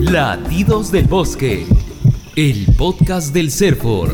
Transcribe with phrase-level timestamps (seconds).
[0.00, 1.64] Latidos del Bosque,
[2.34, 4.10] el podcast del Serfor.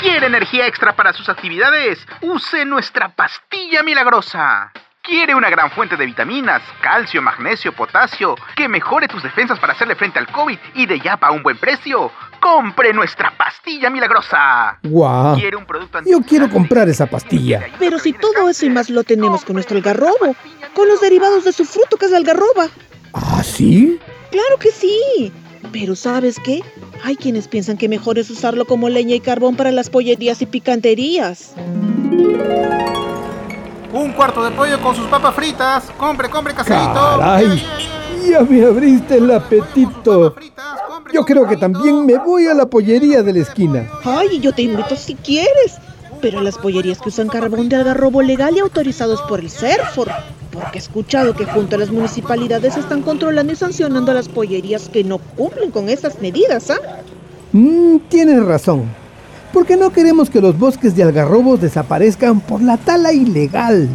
[0.00, 2.04] ¿Quiere energía extra para sus actividades?
[2.22, 4.72] Use nuestra pastilla milagrosa.
[5.00, 9.94] ¿Quiere una gran fuente de vitaminas, calcio, magnesio, potasio, que mejore tus defensas para hacerle
[9.94, 12.10] frente al COVID y de ya a un buen precio?
[12.46, 14.78] ¡Compre nuestra pastilla milagrosa!
[14.84, 15.34] ¡Guau!
[15.34, 17.66] ¿Quiere un producto Yo quiero comprar esa pastilla.
[17.80, 20.36] Pero si todo eso y más lo tenemos con nuestro algarrobo,
[20.72, 22.68] con los derivados de su fruto que es la algarroba.
[23.14, 23.98] ¿Ah, sí?
[24.30, 25.32] Claro que sí.
[25.72, 26.62] Pero ¿sabes qué?
[27.02, 30.46] Hay quienes piensan que mejor es usarlo como leña y carbón para las pollerías y
[30.46, 31.52] picanterías.
[33.92, 35.90] Un cuarto de pollo con sus papas fritas.
[35.98, 37.18] Compre, compre, caserito.
[37.18, 37.66] ¡Caray!
[38.30, 40.36] Ya me abriste el apetito.
[41.12, 43.88] Yo creo que también me voy a la pollería de la esquina.
[44.04, 45.78] Ay, yo te invito si quieres.
[46.20, 50.08] Pero a las pollerías que usan carbón de algarrobo legal y autorizados por el CERFOR.
[50.50, 54.88] Porque he escuchado que junto a las municipalidades están controlando y sancionando a las pollerías
[54.88, 56.78] que no cumplen con esas medidas, ¿ah?
[57.52, 58.84] Mm, tienes razón.
[59.52, 63.88] Porque no queremos que los bosques de algarrobos desaparezcan por la tala ilegal.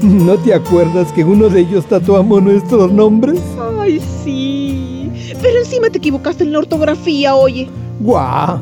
[0.02, 3.38] ¿No te acuerdas que uno de ellos tatuamos nuestros nombres?
[3.78, 5.10] Ay, sí.
[5.42, 7.68] Pero encima te equivocaste en la ortografía, oye.
[8.00, 8.60] ¡Guau!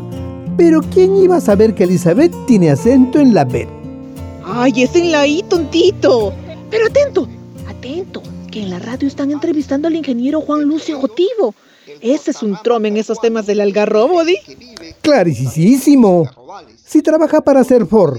[0.57, 3.69] Pero ¿quién iba a saber que Elizabeth tiene acento en la B?
[4.45, 6.33] Ay, es en la I, tontito.
[6.71, 7.29] Pero atento,
[7.69, 11.55] atento, que en la radio están entrevistando al ingeniero Juan Lucio Jotivo.
[12.01, 14.37] Ese es un trome en esos temas del algarrobo, ¿di?
[15.03, 16.29] Clarísimo.
[16.85, 18.19] Si trabaja para SERFOR,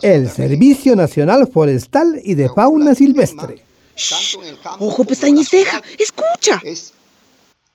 [0.00, 3.62] el Servicio Nacional Forestal y de Fauna Silvestre.
[3.94, 4.38] Shh,
[4.78, 6.60] ojo, pestaña y ceja, escucha.
[6.64, 6.94] Es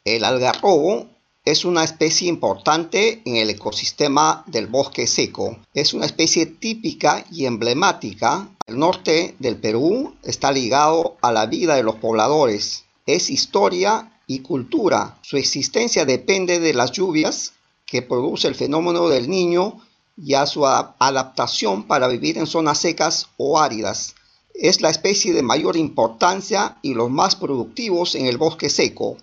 [0.03, 1.07] el algarrobo
[1.47, 5.57] es una especie importante en el ecosistema del bosque seco.
[5.73, 8.49] Es una especie típica y emblemática.
[8.65, 12.83] El norte del Perú está ligado a la vida de los pobladores.
[13.05, 15.19] Es historia y cultura.
[15.21, 17.53] Su existencia depende de las lluvias
[17.85, 19.81] que produce el fenómeno del niño
[20.17, 24.15] y a su adaptación para vivir en zonas secas o áridas.
[24.53, 29.17] Es la especie de mayor importancia y los más productivos en el bosque seco.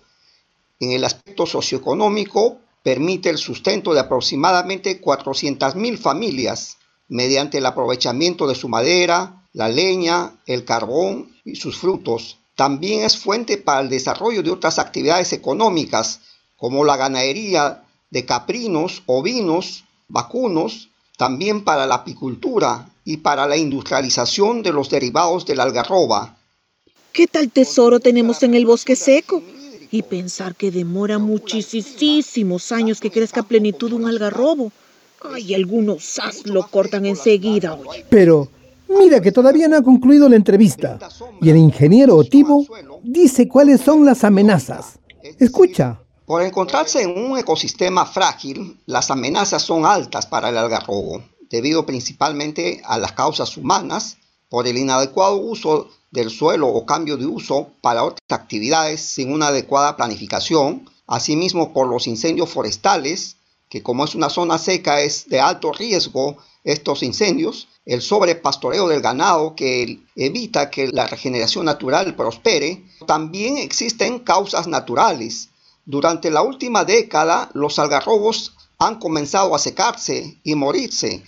[0.79, 8.55] En el aspecto socioeconómico, permite el sustento de aproximadamente 400.000 familias mediante el aprovechamiento de
[8.55, 12.37] su madera, la leña, el carbón y sus frutos.
[12.55, 16.21] También es fuente para el desarrollo de otras actividades económicas,
[16.57, 24.63] como la ganadería de caprinos, ovinos, vacunos, también para la apicultura y para la industrialización
[24.63, 26.37] de los derivados de la algarroba.
[27.13, 29.41] ¿Qué tal tesoro tenemos en el bosque seco?
[29.91, 34.71] Y pensar que demora muchísimos años que crezca a plenitud un algarrobo.
[35.33, 38.05] Ay, algunos as lo cortan enseguida, oye.
[38.09, 38.49] Pero
[38.89, 40.99] mira que todavía no ha concluido la entrevista.
[41.41, 42.65] Y el ingeniero Otivo
[43.03, 44.99] dice cuáles son las amenazas.
[45.39, 45.99] Escucha.
[46.25, 52.81] Por encontrarse en un ecosistema frágil, las amenazas son altas para el algarrobo, debido principalmente
[52.83, 54.17] a las causas humanas,
[54.49, 59.47] por el inadecuado uso del suelo o cambio de uso para otras actividades sin una
[59.47, 63.37] adecuada planificación, asimismo por los incendios forestales,
[63.69, 69.01] que como es una zona seca es de alto riesgo estos incendios, el sobrepastoreo del
[69.01, 75.49] ganado que evita que la regeneración natural prospere, también existen causas naturales.
[75.85, 81.23] Durante la última década los algarrobos han comenzado a secarse y morirse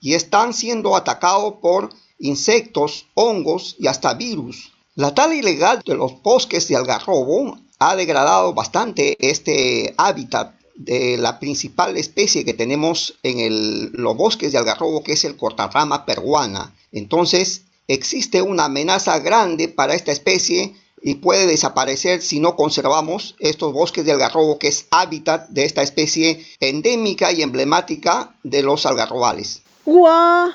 [0.00, 4.72] y están siendo atacados por insectos, hongos y hasta virus.
[4.94, 11.40] La tala ilegal de los bosques de algarrobo ha degradado bastante este hábitat de la
[11.40, 16.74] principal especie que tenemos en los bosques de algarrobo, que es el cortarrama peruana.
[16.92, 23.72] Entonces, existe una amenaza grande para esta especie y puede desaparecer si no conservamos estos
[23.72, 29.62] bosques de algarrobo, que es hábitat de esta especie endémica y emblemática de los algarrobales.
[29.84, 30.50] ¡Guau!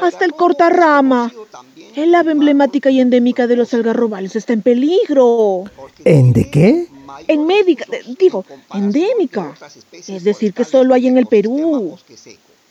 [0.00, 1.32] Hasta el cortarrama.
[1.94, 5.64] El ave emblemática y endémica de los algarrobales está en peligro.
[6.04, 6.88] ¿En de qué?
[7.28, 7.86] En médica,
[8.18, 8.44] digo,
[8.74, 9.54] endémica.
[9.92, 11.96] Es decir, que solo hay en el Perú.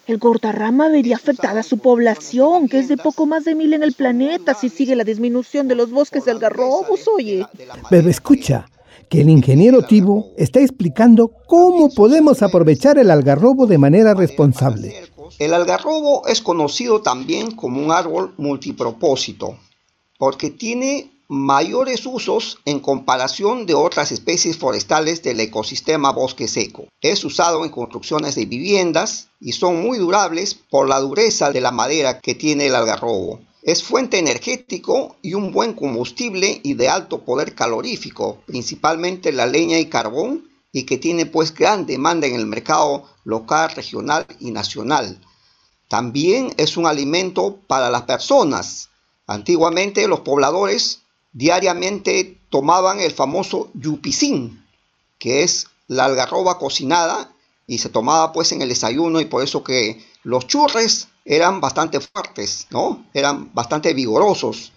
[0.08, 3.82] El cortarrama vería afectada a su población, que es de poco más de mil en
[3.82, 7.46] el planeta, si sigue la disminución de los bosques de algarrobos, oye.
[7.90, 8.68] Pero escucha,
[9.10, 14.94] que el ingeniero Tibo está explicando cómo podemos aprovechar el algarrobo de manera responsable.
[15.40, 19.58] El algarrobo es conocido también como un árbol multipropósito,
[20.18, 26.88] porque tiene mayores usos en comparación de otras especies forestales del ecosistema bosque seco.
[27.02, 31.72] Es usado en construcciones de viviendas y son muy durables por la dureza de la
[31.72, 33.40] madera que tiene el algarrobo.
[33.64, 39.80] Es fuente energético y un buen combustible y de alto poder calorífico, principalmente la leña
[39.80, 45.20] y carbón, y que tiene pues gran demanda en el mercado local, regional y nacional.
[45.88, 48.90] También es un alimento para las personas.
[49.26, 51.05] Antiguamente los pobladores
[51.36, 54.66] diariamente tomaban el famoso yupicín,
[55.20, 57.36] que es la algarroba cocinada
[57.68, 62.00] y se tomaba pues en el desayuno y por eso que los churres eran bastante
[62.00, 63.06] fuertes, ¿no?
[63.14, 64.72] Eran bastante vigorosos.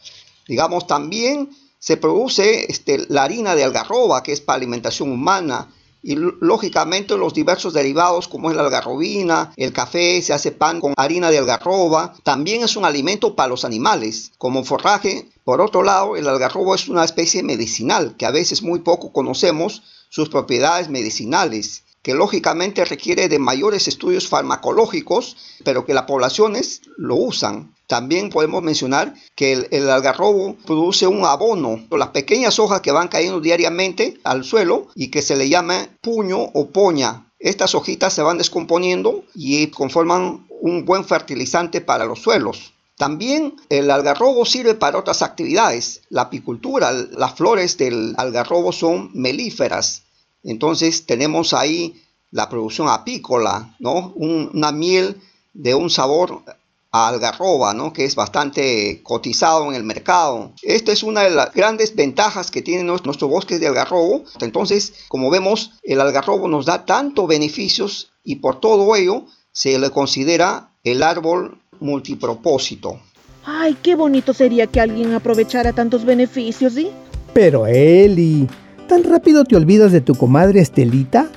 [0.48, 5.72] Digamos, también se produce este, la harina de algarroba, que es para alimentación humana,
[6.08, 10.94] y lógicamente los diversos derivados como es la algarrobina, el café, se hace pan con
[10.96, 15.28] harina de algarroba, también es un alimento para los animales como forraje.
[15.44, 19.82] Por otro lado, el algarrobo es una especie medicinal que a veces muy poco conocemos
[20.08, 27.16] sus propiedades medicinales que lógicamente requiere de mayores estudios farmacológicos, pero que las poblaciones lo
[27.16, 27.74] usan.
[27.86, 33.42] También podemos mencionar que el, algarrobo produce un abono, las pequeñas hojas que van cayendo
[33.42, 37.30] diariamente al suelo y que se le llama puño o poña.
[37.38, 42.72] Estas hojitas se van descomponiendo y conforman un buen fertilizante para los suelos.
[42.96, 46.00] También el algarrobo sirve para otras actividades.
[46.08, 50.04] La apicultura, las flores del algarrobo son melíferas.
[50.42, 54.12] Entonces tenemos ahí la producción apícola, ¿no?
[54.16, 55.20] una miel
[55.54, 56.42] de un sabor
[56.90, 57.92] algarroba, ¿no?
[57.92, 60.52] que es bastante cotizado en el mercado.
[60.62, 64.24] Esta es una de las grandes ventajas que tiene nuestro, bosque de algarrobo.
[64.40, 69.90] Entonces, como vemos, el algarrobo nos da tantos beneficios y por todo ello se le
[69.90, 73.00] considera el árbol multipropósito.
[73.44, 76.90] Ay, qué bonito sería que alguien aprovechara tantos beneficios, ¿sí?
[77.32, 78.46] Pero Eli,
[78.88, 81.28] ¿tan rápido te olvidas de tu comadre Estelita?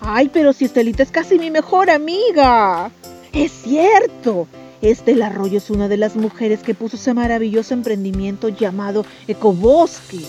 [0.00, 2.90] Ay, pero si Estelita es casi mi mejor amiga.
[3.32, 4.48] Es cierto,
[4.82, 10.20] Estela Arroyo es una de las mujeres que puso ese maravilloso emprendimiento llamado Ecobosque.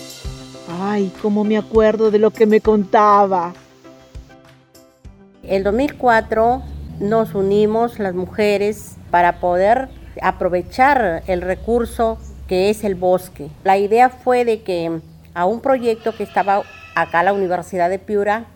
[0.81, 3.53] Ay, cómo me acuerdo de lo que me contaba.
[5.43, 6.61] En 2004
[6.99, 9.89] nos unimos las mujeres para poder
[10.21, 13.49] aprovechar el recurso que es el bosque.
[13.63, 14.99] La idea fue de que
[15.39, 16.63] a un proyecto que estaba
[16.95, 18.47] acá la Universidad de Piura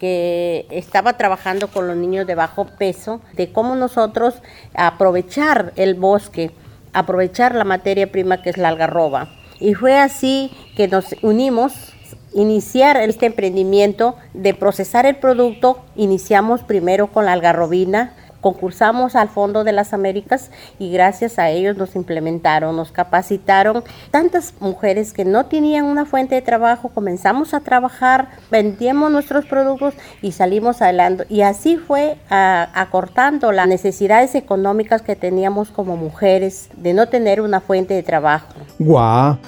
[0.00, 4.34] que estaba trabajando con los niños de bajo peso, de cómo nosotros
[4.74, 6.50] aprovechar el bosque,
[6.94, 9.28] aprovechar la materia prima que es la algarroba.
[9.60, 11.92] Y fue así que nos unimos,
[12.32, 15.84] iniciar este emprendimiento de procesar el producto.
[15.94, 21.78] Iniciamos primero con la algarrobina, concursamos al Fondo de las Américas y gracias a ellos
[21.78, 23.82] nos implementaron, nos capacitaron.
[24.10, 29.94] Tantas mujeres que no tenían una fuente de trabajo, comenzamos a trabajar, vendíamos nuestros productos
[30.20, 31.24] y salimos adelante.
[31.30, 37.62] Y así fue acortando las necesidades económicas que teníamos como mujeres de no tener una
[37.62, 38.52] fuente de trabajo.
[38.78, 39.38] ¡Guau!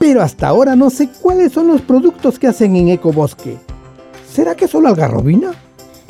[0.00, 3.58] Pero hasta ahora no sé cuáles son los productos que hacen en Ecobosque.
[4.28, 5.52] ¿Será que solo algarrobina?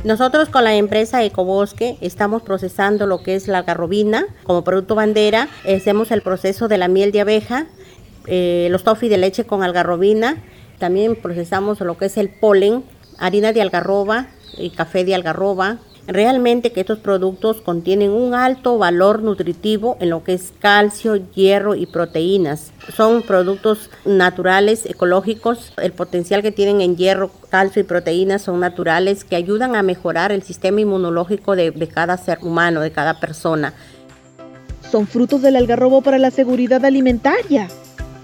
[0.04, 5.48] Nosotros con la empresa Ecobosque estamos procesando lo que es la algarrobina como producto bandera.
[5.66, 7.68] Hacemos el proceso de la miel de abeja,
[8.26, 10.36] eh, los toffee de leche con algarrobina.
[10.78, 12.84] También procesamos lo que es el polen,
[13.16, 14.26] harina de algarroba
[14.58, 20.22] y café de algarroba, realmente que estos productos contienen un alto valor nutritivo en lo
[20.22, 22.72] que es calcio, hierro y proteínas.
[22.94, 25.72] Son productos naturales, ecológicos.
[25.76, 30.32] El potencial que tienen en hierro, calcio y proteínas son naturales que ayudan a mejorar
[30.32, 33.74] el sistema inmunológico de, de cada ser humano, de cada persona.
[34.90, 37.68] Son frutos del algarrobo para la seguridad alimentaria.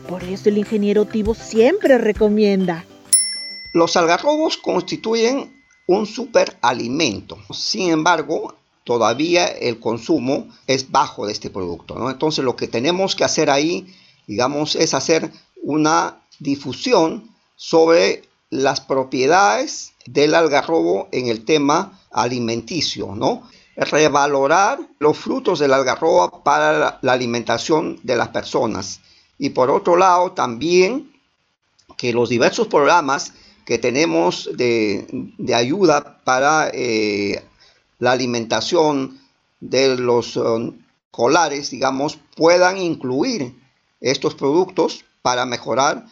[0.09, 2.85] Por eso el ingeniero Tibo siempre recomienda.
[3.73, 5.60] Los algarrobos constituyen
[5.91, 7.37] un superalimento.
[7.53, 8.55] Sin embargo,
[8.85, 12.09] todavía el consumo es bajo de este producto.
[12.09, 13.93] Entonces lo que tenemos que hacer ahí,
[14.29, 15.33] digamos, es hacer
[15.65, 23.43] una difusión sobre las propiedades del algarrobo en el tema alimenticio, ¿no?
[23.75, 29.01] Revalorar los frutos del algarrobo para la alimentación de las personas.
[29.39, 31.11] Y por otro lado, también
[31.97, 33.33] que los diversos programas
[33.71, 35.07] que tenemos de,
[35.55, 37.41] ayuda para eh,
[38.01, 39.21] la alimentación
[39.61, 40.77] de los um,
[41.13, 43.55] colares, digamos, puedan incluir
[44.01, 46.05] estos productos para mejorar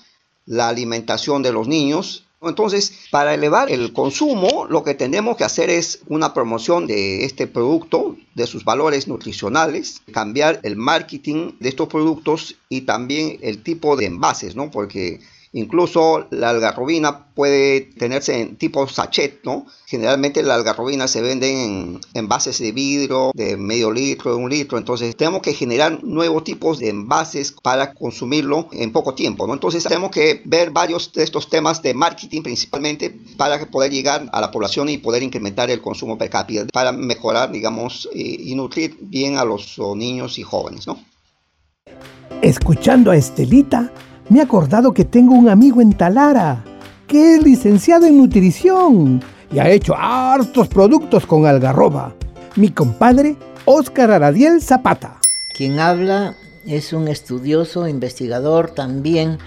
[0.46, 5.68] la alimentación de los niños Entonces, para elevar el consumo, lo que tenemos que hacer
[5.68, 11.88] es una promoción de este producto, de sus valores nutricionales, cambiar el marketing de estos
[11.88, 14.70] productos y también el tipo de envases, ¿no?
[14.70, 15.18] Porque
[15.58, 19.66] Incluso la algarrobina puede tenerse en tipo sachet, ¿no?
[19.86, 24.78] Generalmente la algarrobina se vende en envases de vidrio de medio litro, de un litro.
[24.78, 29.54] Entonces tenemos que generar nuevos tipos de envases para consumirlo en poco tiempo, ¿no?
[29.54, 34.40] Entonces tenemos que ver varios de estos temas de marketing principalmente para poder llegar a
[34.40, 39.36] la población y poder incrementar el consumo per cápita para mejorar, digamos, y nutrir bien
[39.36, 41.02] a los niños y jóvenes, ¿no?
[42.42, 43.92] Escuchando a Estelita,
[44.28, 46.64] me he acordado que tengo un amigo en Talara,
[47.06, 52.14] que es licenciado en nutrición y ha hecho hartos productos con algarroba.
[52.56, 55.18] Mi compadre, Óscar Aradiel Zapata.
[55.54, 56.34] Quien habla
[56.66, 59.38] es un estudioso, investigador también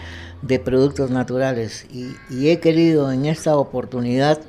[0.42, 2.16] de productos naturales y,
[2.48, 4.40] he querido en esta oportunidad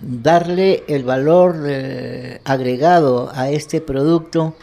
[0.00, 4.54] darle el valor eh, agregado a este producto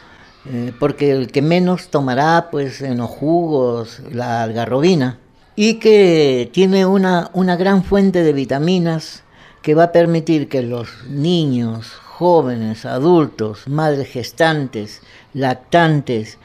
[0.51, 5.19] eh, porque el que menos tomará pues en los jugos la algarrobina.
[5.55, 9.23] Y que tiene una, una gran fuente de vitaminas
[9.61, 15.01] que va a permitir que los niños, jóvenes, adultos, madres gestantes,
[15.33, 16.37] lactantes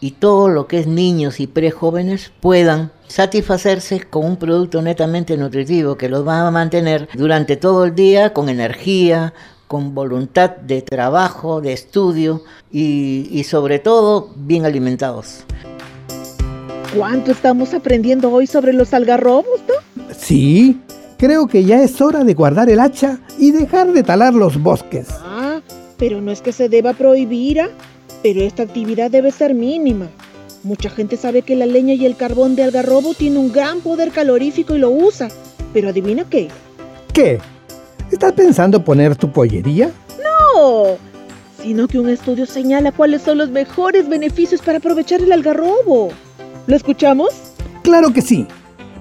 [0.00, 5.96] y todo lo que es niños y prejóvenes puedan satisfacerse con un producto netamente nutritivo
[5.96, 9.32] que los va a mantener durante todo el día con energía,
[9.68, 15.44] con voluntad de trabajo, de estudio y, sobre todo bien alimentados.
[16.96, 20.04] ¿Cuánto estamos aprendiendo hoy sobre los algarrobos, no?
[20.16, 20.80] Sí,
[21.18, 25.08] creo que ya es hora de guardar el hacha y dejar de talar los bosques.
[25.10, 25.60] Ah,
[25.98, 27.68] pero no es que se deba prohibir, ¿ah?
[28.22, 30.08] pero esta actividad debe ser mínima.
[30.62, 34.10] Mucha gente sabe que la leña y el carbón de algarrobo tiene un gran poder
[34.10, 35.28] calorífico y lo usa.
[35.72, 36.48] Pero adivina qué.
[37.12, 37.38] ¿Qué?
[38.10, 39.90] ¿Estás pensando poner tu pollería?
[40.22, 40.96] No,
[41.60, 46.10] sino que un estudio señala cuáles son los mejores beneficios para aprovechar el algarrobo.
[46.68, 47.30] ¿Lo escuchamos?
[47.82, 48.46] Claro que sí.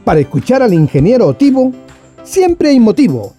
[0.04, 1.72] Para escuchar al ingeniero Otivo,
[2.24, 3.36] siempre hay motivo.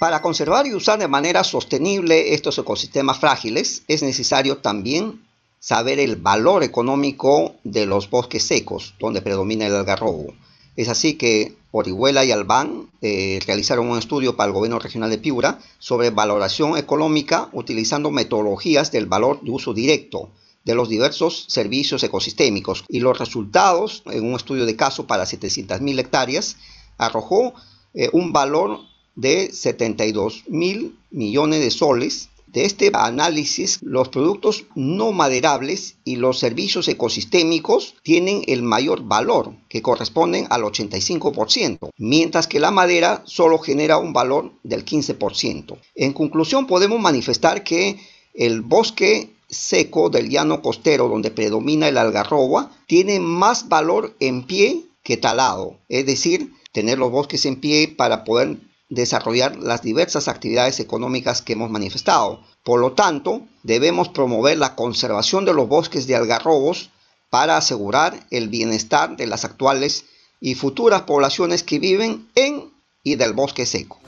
[0.00, 5.20] Para conservar y usar de manera sostenible estos ecosistemas frágiles, es necesario también
[5.58, 10.34] saber el valor económico de los bosques secos, donde predomina el algarrobo.
[10.76, 15.18] Es así que Orihuela y Albán eh, realizaron un estudio para el gobierno regional de
[15.18, 20.30] Piura sobre valoración económica utilizando metodologías del valor de uso directo
[20.64, 22.84] de los diversos servicios ecosistémicos.
[22.88, 26.56] Y los resultados en un estudio de caso para 700.000 hectáreas
[26.98, 27.54] arrojó
[27.94, 28.80] eh, un valor
[29.14, 36.38] de 72 mil millones de soles de este análisis, los productos no maderables y los
[36.38, 43.58] servicios ecosistémicos tienen el mayor valor, que corresponden al 85%, mientras que la madera solo
[43.58, 45.76] genera un valor del 15%.
[45.96, 47.98] En conclusión, podemos manifestar que
[48.34, 54.84] el bosque seco del llano costero, donde predomina el algarroba, tiene más valor en pie
[55.02, 58.58] que talado, es decir, tener los bosques en pie para poder
[58.94, 62.40] desarrollar las diversas actividades económicas que hemos manifestado.
[62.62, 66.90] Por lo tanto, debemos promover la conservación de los bosques de algarrobos
[67.30, 70.04] para asegurar el bienestar de las actuales
[70.40, 72.72] y futuras poblaciones que viven en
[73.02, 73.98] y del bosque seco.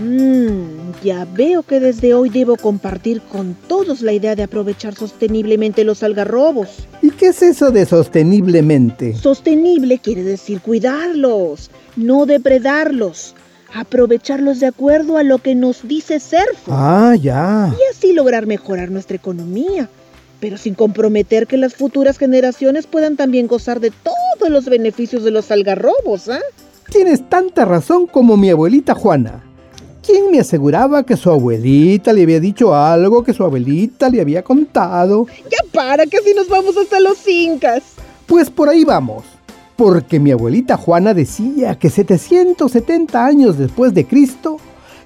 [0.00, 5.84] Mm, ya veo que desde hoy debo compartir con todos la idea de aprovechar sosteniblemente
[5.84, 6.86] los algarrobos.
[7.02, 9.14] ¿Y qué es eso de sosteniblemente?
[9.16, 13.34] Sostenible quiere decir cuidarlos, no depredarlos
[13.74, 16.72] aprovecharlos de acuerdo a lo que nos dice CERFO.
[16.72, 17.72] Ah, ya.
[17.72, 19.88] Y así lograr mejorar nuestra economía,
[20.40, 25.30] pero sin comprometer que las futuras generaciones puedan también gozar de todos los beneficios de
[25.30, 26.40] los algarrobos, ¿ah?
[26.90, 29.44] Tienes tanta razón como mi abuelita Juana.
[30.02, 34.42] ¿Quién me aseguraba que su abuelita le había dicho algo que su abuelita le había
[34.42, 35.26] contado?
[35.50, 37.82] Ya para, que así nos vamos hasta los incas.
[38.26, 39.24] Pues por ahí vamos
[39.78, 44.56] porque mi abuelita Juana decía que 770 años después de Cristo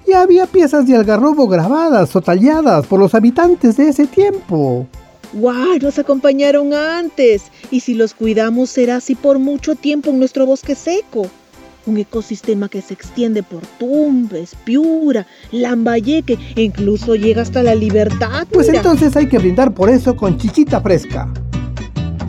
[0.07, 4.87] ya había piezas de algarrobo grabadas o talladas por los habitantes de ese tiempo.
[5.33, 5.77] ¡Guau!
[5.79, 7.51] Nos acompañaron antes.
[7.69, 11.27] Y si los cuidamos será así por mucho tiempo en nuestro bosque seco.
[11.85, 18.47] Un ecosistema que se extiende por Tumbes, Piura, Lambayeque e incluso llega hasta la libertad.
[18.51, 21.31] Pues entonces hay que brindar por eso con chichita fresca.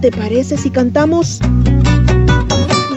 [0.03, 1.41] ¿Te parece si cantamos?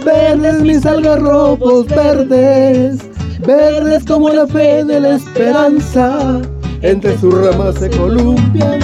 [0.07, 2.99] Verdes mis algarrobos verdes,
[3.45, 6.41] verdes como la fe de la esperanza,
[6.81, 8.79] entre sus ramas se columpian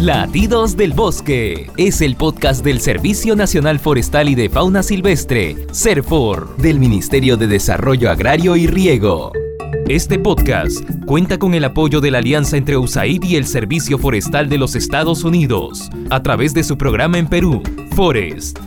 [0.00, 6.56] Latidos del Bosque es el podcast del Servicio Nacional Forestal y de Fauna Silvestre, CERFOR,
[6.56, 9.32] del Ministerio de Desarrollo Agrario y Riego.
[9.88, 14.48] Este podcast cuenta con el apoyo de la alianza entre USAID y el Servicio Forestal
[14.48, 17.62] de los Estados Unidos, a través de su programa en Perú,
[17.94, 18.58] Forest.